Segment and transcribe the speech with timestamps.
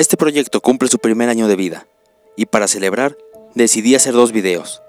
[0.00, 1.86] Este proyecto cumple su primer año de vida
[2.34, 3.18] y para celebrar
[3.54, 4.80] decidí hacer dos videos.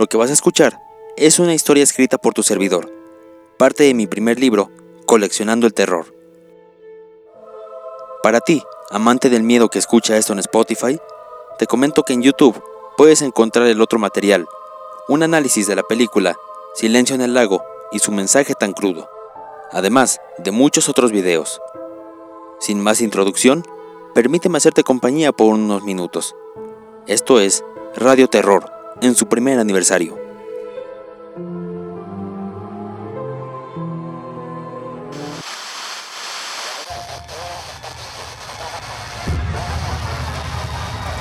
[0.00, 0.80] Lo que vas a escuchar
[1.16, 2.92] es una historia escrita por tu servidor,
[3.56, 4.68] parte de mi primer libro,
[5.06, 6.12] Coleccionando el Terror.
[8.24, 10.98] Para ti, amante del miedo que escucha esto en Spotify,
[11.60, 12.60] te comento que en YouTube
[12.96, 14.48] puedes encontrar el otro material,
[15.06, 16.34] un análisis de la película
[16.74, 17.62] Silencio en el lago
[17.92, 19.08] y su mensaje tan crudo,
[19.70, 21.60] además de muchos otros videos.
[22.58, 23.64] Sin más introducción,
[24.14, 26.34] permíteme hacerte compañía por unos minutos.
[27.06, 27.64] Esto es
[27.96, 28.70] Radio Terror,
[29.00, 30.18] en su primer aniversario.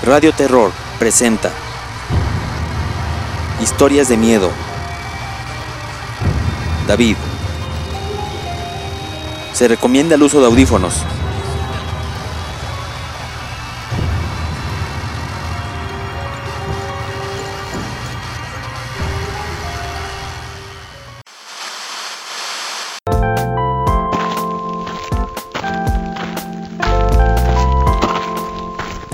[0.04, 1.52] Radio Terror presenta
[3.62, 4.50] Historias de miedo.
[6.88, 7.16] David.
[9.54, 11.06] Se recomienda el uso de audífonos.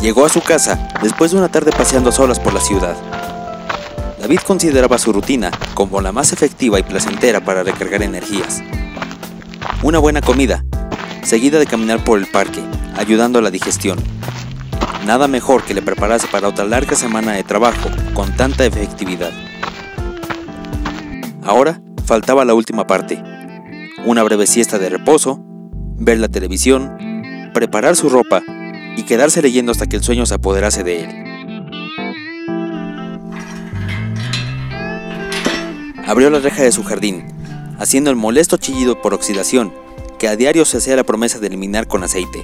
[0.08, 2.95] Llegó a su casa después de una tarde paseando solas por la ciudad.
[4.22, 8.64] David consideraba su rutina como la más efectiva y placentera para recargar energías.
[9.83, 10.64] Una buena comida,
[11.23, 12.61] seguida de caminar por el parque,
[12.95, 13.99] ayudando a la digestión.
[15.05, 19.33] Nada mejor que le preparase para otra larga semana de trabajo con tanta efectividad.
[21.44, 23.21] Ahora faltaba la última parte.
[24.05, 25.42] Una breve siesta de reposo,
[25.97, 28.42] ver la televisión, preparar su ropa
[28.97, 31.23] y quedarse leyendo hasta que el sueño se apoderase de él.
[36.05, 37.27] Abrió la reja de su jardín,
[37.79, 39.71] haciendo el molesto chillido por oxidación
[40.17, 42.43] que a diario se hacía la promesa de eliminar con aceite.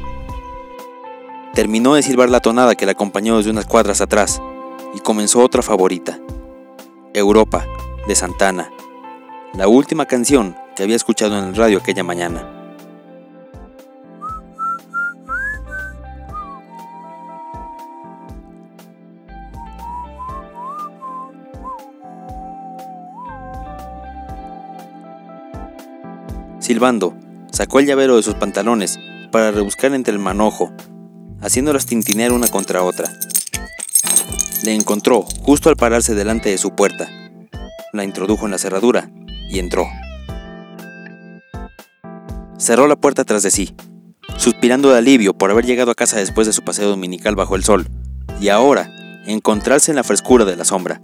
[1.55, 4.42] Terminó de silbar la tonada que la acompañó desde unas cuadras atrás
[4.93, 6.19] y comenzó otra favorita,
[7.13, 7.65] Europa,
[8.08, 8.69] de Santana,
[9.53, 12.62] la última canción que había escuchado en el radio aquella mañana.
[26.63, 27.13] Silbando,
[27.51, 28.97] sacó el llavero de sus pantalones
[29.33, 30.71] para rebuscar entre el manojo,
[31.41, 33.11] haciéndolas tintinear una contra otra.
[34.63, 37.09] Le encontró justo al pararse delante de su puerta.
[37.91, 39.11] La introdujo en la cerradura
[39.49, 39.85] y entró.
[42.57, 43.75] Cerró la puerta tras de sí,
[44.37, 47.65] suspirando de alivio por haber llegado a casa después de su paseo dominical bajo el
[47.65, 47.89] sol,
[48.39, 48.89] y ahora
[49.25, 51.01] encontrarse en la frescura de la sombra.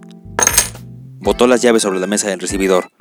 [1.19, 2.91] Botó las llaves sobre la mesa del recibidor,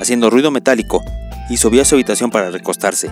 [0.00, 1.02] haciendo ruido metálico
[1.48, 3.10] y subió a su habitación para recostarse.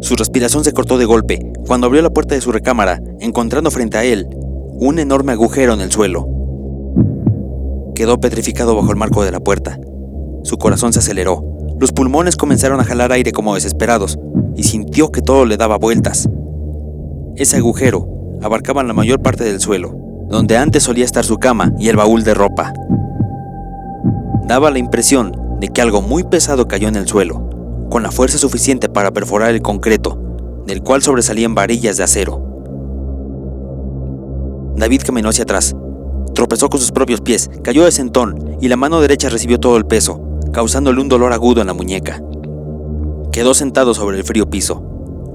[0.00, 3.96] Su respiración se cortó de golpe cuando abrió la puerta de su recámara, encontrando frente
[3.96, 4.28] a él
[4.74, 6.28] un enorme agujero en el suelo.
[7.94, 9.78] Quedó petrificado bajo el marco de la puerta.
[10.42, 11.42] Su corazón se aceleró.
[11.80, 14.18] Los pulmones comenzaron a jalar aire como desesperados
[14.56, 16.28] y sintió que todo le daba vueltas.
[17.36, 18.06] Ese agujero
[18.42, 22.24] abarcaba la mayor parte del suelo donde antes solía estar su cama y el baúl
[22.24, 22.72] de ropa.
[24.46, 28.38] Daba la impresión de que algo muy pesado cayó en el suelo, con la fuerza
[28.38, 30.18] suficiente para perforar el concreto,
[30.66, 32.42] del cual sobresalían varillas de acero.
[34.76, 35.74] David caminó hacia atrás,
[36.34, 39.86] tropezó con sus propios pies, cayó de sentón y la mano derecha recibió todo el
[39.86, 40.20] peso,
[40.52, 42.20] causándole un dolor agudo en la muñeca.
[43.30, 44.82] Quedó sentado sobre el frío piso,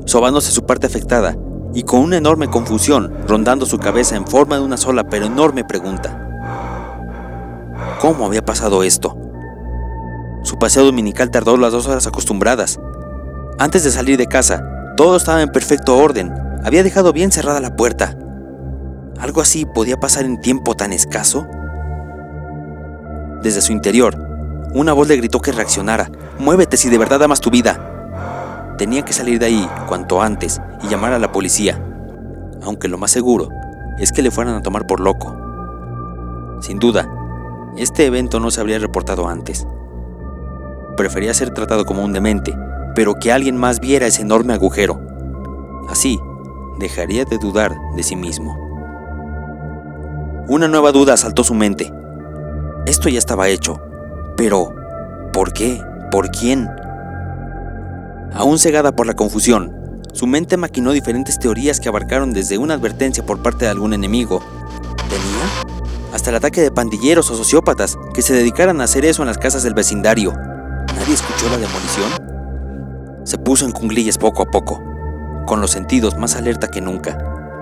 [0.06, 1.38] sobándose su parte afectada
[1.74, 5.64] y con una enorme confusión rondando su cabeza en forma de una sola pero enorme
[5.64, 6.26] pregunta.
[8.02, 9.18] ¿Cómo había pasado esto?
[10.44, 12.80] Su paseo dominical tardó las dos horas acostumbradas.
[13.60, 14.64] Antes de salir de casa,
[14.96, 16.34] todo estaba en perfecto orden.
[16.64, 18.18] Había dejado bien cerrada la puerta.
[19.20, 21.46] ¿Algo así podía pasar en tiempo tan escaso?
[23.44, 24.18] Desde su interior,
[24.74, 26.10] una voz le gritó que reaccionara.
[26.40, 27.89] Muévete si de verdad amas tu vida.
[28.80, 31.84] Tenía que salir de ahí cuanto antes y llamar a la policía,
[32.64, 33.50] aunque lo más seguro
[34.00, 35.36] es que le fueran a tomar por loco.
[36.62, 37.06] Sin duda,
[37.76, 39.68] este evento no se habría reportado antes.
[40.96, 42.58] Prefería ser tratado como un demente,
[42.96, 44.98] pero que alguien más viera ese enorme agujero.
[45.90, 46.18] Así,
[46.80, 48.58] dejaría de dudar de sí mismo.
[50.48, 51.92] Una nueva duda asaltó su mente.
[52.86, 53.82] Esto ya estaba hecho,
[54.38, 54.74] pero
[55.34, 55.84] ¿por qué?
[56.12, 56.70] ¿Por quién?
[58.34, 63.26] Aún cegada por la confusión, su mente maquinó diferentes teorías que abarcaron desde una advertencia
[63.26, 64.42] por parte de algún enemigo.
[65.10, 66.14] ¿Tenía?
[66.14, 69.38] Hasta el ataque de pandilleros o sociópatas que se dedicaran a hacer eso en las
[69.38, 70.34] casas del vecindario.
[70.34, 72.30] ¿Nadie escuchó la demolición?
[73.50, 74.80] puso en cunglillas poco a poco,
[75.48, 77.18] con los sentidos más alerta que nunca,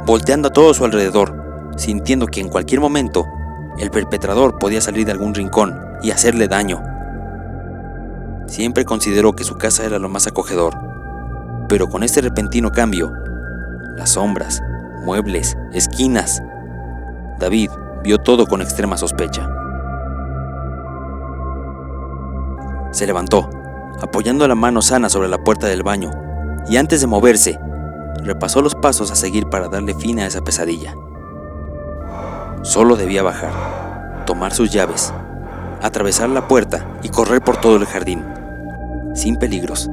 [0.05, 3.25] volteando a todo su alrededor, sintiendo que en cualquier momento
[3.79, 6.81] el perpetrador podía salir de algún rincón y hacerle daño.
[8.47, 10.73] Siempre consideró que su casa era lo más acogedor,
[11.69, 13.13] pero con este repentino cambio,
[13.95, 14.61] las sombras,
[15.03, 16.41] muebles, esquinas,
[17.39, 17.69] David
[18.03, 19.47] vio todo con extrema sospecha.
[22.91, 23.49] Se levantó,
[24.01, 26.11] apoyando la mano sana sobre la puerta del baño,
[26.67, 27.59] y antes de moverse,
[28.23, 30.95] repasó los pasos a seguir para darle fin a esa pesadilla.
[32.63, 35.13] Solo debía bajar, tomar sus llaves,
[35.81, 38.23] atravesar la puerta y correr por todo el jardín,
[39.17, 39.89] sin peligros.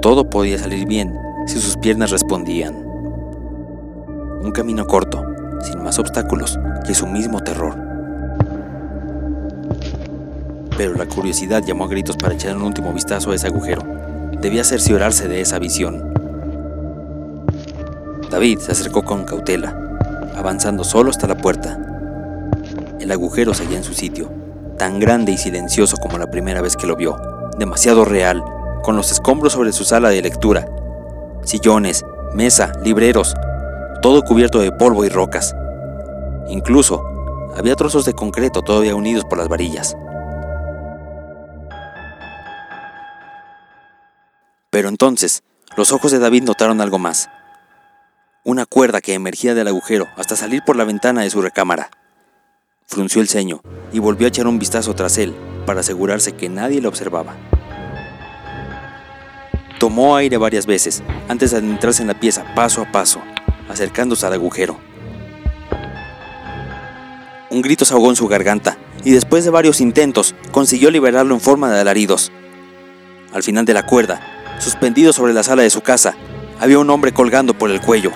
[0.00, 1.12] Todo podía salir bien
[1.46, 2.74] si sus piernas respondían.
[4.42, 5.24] Un camino corto,
[5.60, 7.74] sin más obstáculos que su mismo terror.
[10.76, 13.82] Pero la curiosidad llamó a gritos para echar un último vistazo a ese agujero.
[14.40, 16.12] Debía cerciorarse de esa visión.
[18.30, 19.98] David se acercó con cautela,
[20.36, 21.76] avanzando solo hasta la puerta.
[23.00, 24.30] El agujero seguía en su sitio,
[24.76, 27.16] tan grande y silencioso como la primera vez que lo vio,
[27.58, 28.42] demasiado real,
[28.82, 30.66] con los escombros sobre su sala de lectura,
[31.42, 33.34] sillones, mesa, libreros,
[34.00, 35.54] todo cubierto de polvo y rocas.
[36.48, 37.02] Incluso
[37.56, 39.96] había trozos de concreto todavía unidos por las varillas.
[44.70, 45.42] Pero entonces,
[45.76, 47.28] los ojos de David notaron algo más.
[48.44, 51.90] Una cuerda que emergía del agujero hasta salir por la ventana de su recámara.
[52.86, 53.60] Frunció el ceño
[53.92, 55.34] y volvió a echar un vistazo tras él
[55.68, 57.36] para asegurarse que nadie lo observaba.
[59.78, 63.20] Tomó aire varias veces antes de adentrarse en la pieza paso a paso,
[63.68, 64.80] acercándose al agujero.
[67.50, 71.40] Un grito se ahogó en su garganta y después de varios intentos consiguió liberarlo en
[71.42, 72.32] forma de alaridos.
[73.34, 74.22] Al final de la cuerda,
[74.60, 76.14] suspendido sobre la sala de su casa,
[76.60, 78.10] había un hombre colgando por el cuello.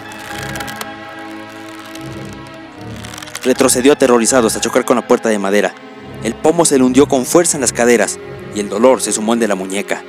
[3.45, 5.75] Retrocedió aterrorizado hasta chocar con la puerta de madera.
[6.23, 8.19] El pomo se le hundió con fuerza en las caderas
[8.55, 10.03] y el dolor se sumó en de la muñeca.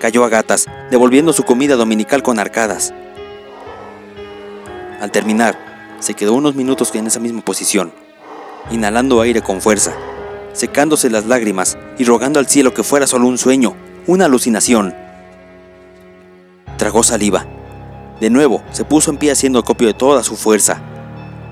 [0.00, 2.94] Cayó a gatas, devolviendo su comida dominical con arcadas.
[5.00, 7.92] Al terminar, se quedó unos minutos en esa misma posición,
[8.70, 9.92] inhalando aire con fuerza,
[10.52, 13.74] secándose las lágrimas y rogando al cielo que fuera solo un sueño,
[14.06, 14.94] una alucinación.
[16.76, 17.46] Tragó saliva.
[18.20, 20.80] De nuevo, se puso en pie haciendo copio de toda su fuerza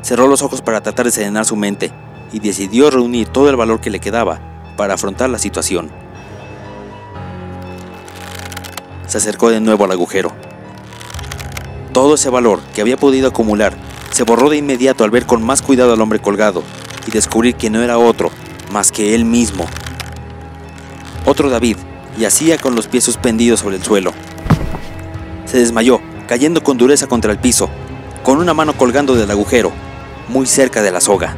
[0.03, 1.93] cerró los ojos para tratar de serenar su mente
[2.33, 4.41] y decidió reunir todo el valor que le quedaba
[4.77, 5.91] para afrontar la situación.
[9.07, 10.33] Se acercó de nuevo al agujero.
[11.93, 13.75] Todo ese valor que había podido acumular
[14.11, 16.63] se borró de inmediato al ver con más cuidado al hombre colgado
[17.07, 18.31] y descubrir que no era otro
[18.71, 19.67] más que él mismo.
[21.27, 21.77] Otro David
[22.19, 24.13] yacía con los pies suspendidos sobre el suelo.
[25.45, 27.69] Se desmayó, cayendo con dureza contra el piso,
[28.23, 29.73] con una mano colgando del agujero
[30.29, 31.37] muy cerca de la soga.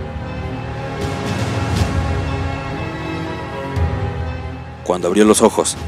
[4.84, 5.78] Cuando abrió los ojos,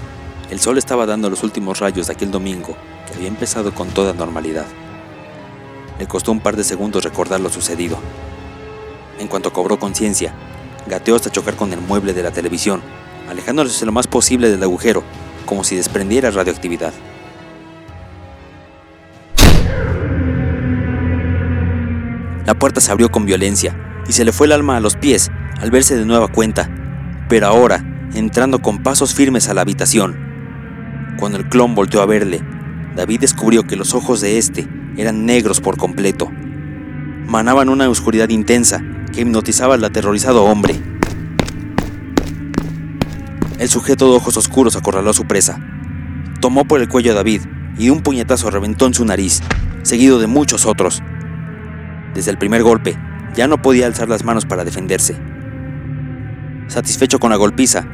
[0.50, 2.74] el sol estaba dando los últimos rayos de aquel domingo
[3.06, 4.64] que había empezado con toda normalidad.
[5.98, 7.98] Le costó un par de segundos recordar lo sucedido.
[9.18, 10.32] En cuanto cobró conciencia,
[10.86, 12.80] gateó hasta chocar con el mueble de la televisión,
[13.28, 15.02] alejándose lo más posible del agujero,
[15.44, 16.94] como si desprendiera radioactividad.
[22.46, 23.76] La puerta se abrió con violencia
[24.08, 26.70] y se le fue el alma a los pies al verse de nueva cuenta,
[27.28, 27.84] pero ahora
[28.14, 30.16] entrando con pasos firmes a la habitación.
[31.18, 32.42] Cuando el clon volteó a verle,
[32.94, 36.30] David descubrió que los ojos de este eran negros por completo.
[37.26, 38.82] Manaban una oscuridad intensa
[39.12, 40.74] que hipnotizaba al aterrorizado hombre.
[43.58, 45.58] El sujeto de ojos oscuros acorraló a su presa.
[46.40, 47.42] Tomó por el cuello a David
[47.78, 49.40] y un puñetazo reventó en su nariz,
[49.82, 51.02] seguido de muchos otros.
[52.14, 52.98] Desde el primer golpe,
[53.34, 55.16] ya no podía alzar las manos para defenderse.
[56.68, 57.86] Satisfecho con la golpiza,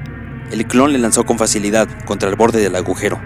[0.50, 3.21] el clon le lanzó con facilidad contra el borde del agujero.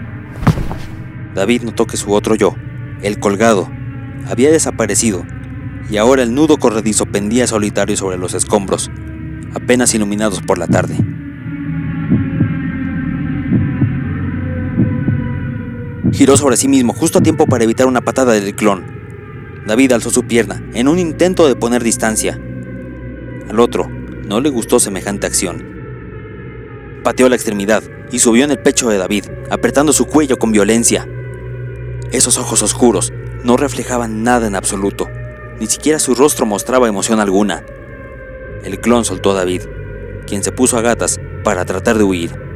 [1.33, 2.55] David notó que su otro yo,
[3.01, 3.69] el colgado,
[4.29, 5.25] había desaparecido
[5.89, 8.91] y ahora el nudo corredizo pendía solitario sobre los escombros,
[9.53, 10.97] apenas iluminados por la tarde.
[16.11, 18.97] Giró sobre sí mismo justo a tiempo para evitar una patada del clon,
[19.67, 22.39] David alzó su pierna en un intento de poner distancia.
[23.49, 23.89] Al otro
[24.27, 25.65] no le gustó semejante acción.
[27.03, 31.07] Pateó la extremidad y subió en el pecho de David, apretando su cuello con violencia.
[32.11, 35.09] Esos ojos oscuros no reflejaban nada en absoluto,
[35.59, 37.63] ni siquiera su rostro mostraba emoción alguna.
[38.63, 39.63] El clon soltó a David,
[40.25, 42.47] quien se puso a gatas para tratar de huir.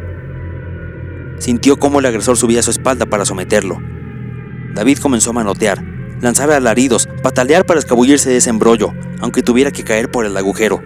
[1.39, 3.81] sintió cómo el agresor subía a su espalda para someterlo.
[4.75, 5.83] David comenzó a manotear,
[6.21, 10.83] lanzar alaridos, patalear para escabullirse de ese embrollo, aunque tuviera que caer por el agujero.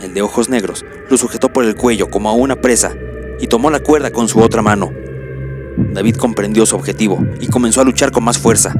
[0.00, 2.94] El de ojos negros lo sujetó por el cuello como a una presa
[3.40, 4.92] y tomó la cuerda con su otra mano.
[5.92, 8.74] David comprendió su objetivo y comenzó a luchar con más fuerza.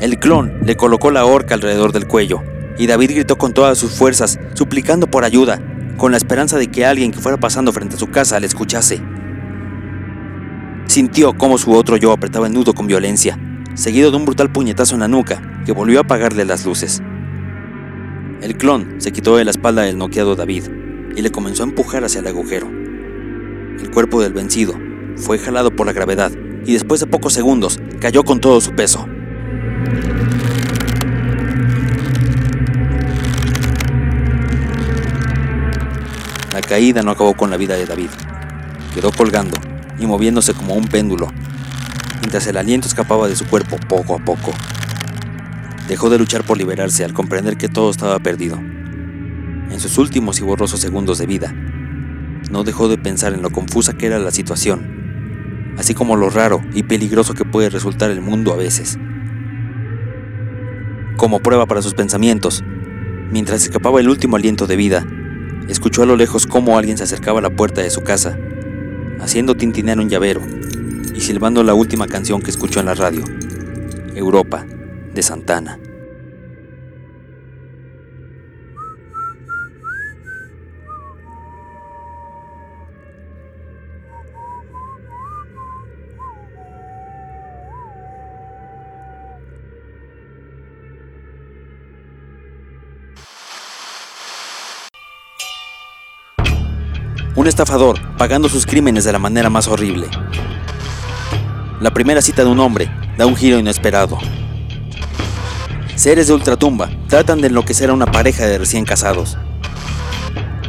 [0.00, 2.42] El clon le colocó la horca alrededor del cuello
[2.78, 5.60] y David gritó con todas sus fuerzas, suplicando por ayuda,
[5.98, 9.02] con la esperanza de que alguien que fuera pasando frente a su casa le escuchase.
[10.86, 13.38] Sintió cómo su otro yo apretaba el nudo con violencia,
[13.74, 17.02] seguido de un brutal puñetazo en la nuca que volvió a apagarle las luces.
[18.42, 20.64] El clon se quitó de la espalda del noqueado David
[21.14, 22.68] y le comenzó a empujar hacia el agujero.
[22.68, 24.74] El cuerpo del vencido
[25.16, 26.32] fue jalado por la gravedad
[26.64, 29.06] y después de pocos segundos cayó con todo su peso.
[36.54, 38.10] La caída no acabó con la vida de David.
[38.94, 39.58] Quedó colgando
[39.98, 41.30] y moviéndose como un péndulo,
[42.20, 44.52] mientras el aliento escapaba de su cuerpo poco a poco.
[45.90, 48.56] Dejó de luchar por liberarse al comprender que todo estaba perdido.
[48.58, 51.52] En sus últimos y borrosos segundos de vida,
[52.48, 56.62] no dejó de pensar en lo confusa que era la situación, así como lo raro
[56.74, 59.00] y peligroso que puede resultar el mundo a veces.
[61.16, 62.62] Como prueba para sus pensamientos,
[63.32, 65.04] mientras escapaba el último aliento de vida,
[65.66, 68.38] escuchó a lo lejos cómo alguien se acercaba a la puerta de su casa,
[69.18, 70.40] haciendo tintinear un llavero
[71.16, 73.24] y silbando la última canción que escuchó en la radio,
[74.14, 74.64] Europa,
[75.14, 75.78] de Santana.
[97.36, 100.08] Un estafador pagando sus crímenes de la manera más horrible.
[101.80, 104.18] La primera cita de un hombre da un giro inesperado.
[106.00, 109.36] Seres de ultratumba tratan de enloquecer a una pareja de recién casados.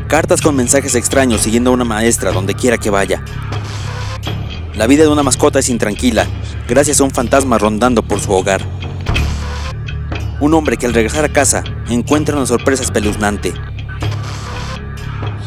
[0.09, 3.23] Cartas con mensajes extraños siguiendo a una maestra donde quiera que vaya.
[4.75, 6.27] La vida de una mascota es intranquila
[6.67, 8.61] gracias a un fantasma rondando por su hogar.
[10.41, 13.53] Un hombre que al regresar a casa encuentra una sorpresa espeluznante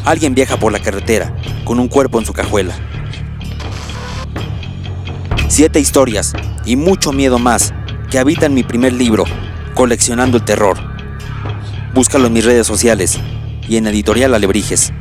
[0.03, 1.31] Alguien viaja por la carretera
[1.63, 2.73] con un cuerpo en su cajuela.
[5.47, 6.33] Siete historias
[6.65, 7.71] y mucho miedo más
[8.09, 9.25] que habitan mi primer libro,
[9.75, 10.77] Coleccionando el Terror.
[11.93, 13.19] Búscalo en mis redes sociales
[13.67, 14.93] y en Editorial Alebrijes.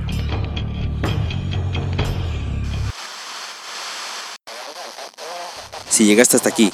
[5.88, 6.72] Si llegaste hasta aquí,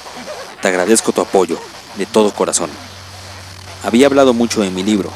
[0.63, 1.59] te agradezco tu apoyo
[1.99, 2.71] de todo corazón.
[3.83, 5.11] Había hablado mucho en mi libro,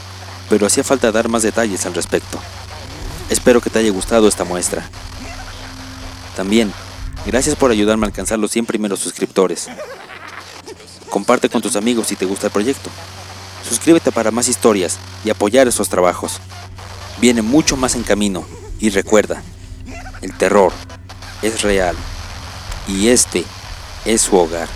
[0.47, 2.39] pero hacía falta dar más detalles al respecto.
[3.31, 4.87] Espero que te haya gustado esta muestra.
[6.35, 6.71] También,
[7.25, 9.69] gracias por ayudarme a alcanzar los 100 primeros suscriptores.
[11.15, 12.89] Comparte con tus amigos si te gusta el proyecto.
[13.65, 16.41] Suscríbete para más historias y apoyar esos trabajos.
[17.21, 18.43] Viene mucho más en camino
[18.81, 19.41] y recuerda,
[20.21, 20.73] el terror
[21.41, 21.95] es real
[22.89, 23.45] y este
[24.03, 24.67] es su hogar.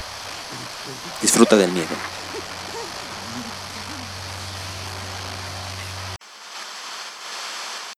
[1.21, 2.08] Disfruta del miedo.